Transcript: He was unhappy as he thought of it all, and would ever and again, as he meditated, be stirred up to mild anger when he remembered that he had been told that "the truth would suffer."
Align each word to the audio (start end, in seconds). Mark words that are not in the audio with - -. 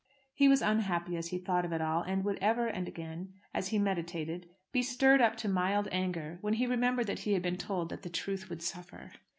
He 0.33 0.47
was 0.47 0.63
unhappy 0.63 1.15
as 1.15 1.27
he 1.27 1.37
thought 1.37 1.63
of 1.63 1.71
it 1.71 1.79
all, 1.79 2.01
and 2.01 2.23
would 2.25 2.39
ever 2.41 2.65
and 2.65 2.87
again, 2.87 3.33
as 3.53 3.67
he 3.67 3.77
meditated, 3.77 4.49
be 4.71 4.81
stirred 4.81 5.21
up 5.21 5.35
to 5.37 5.47
mild 5.47 5.87
anger 5.91 6.39
when 6.41 6.55
he 6.55 6.65
remembered 6.65 7.05
that 7.05 7.19
he 7.19 7.33
had 7.33 7.43
been 7.43 7.55
told 7.57 7.89
that 7.89 8.01
"the 8.01 8.09
truth 8.09 8.49
would 8.49 8.63
suffer." 8.63 9.11